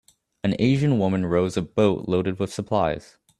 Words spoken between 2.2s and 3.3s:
with supplies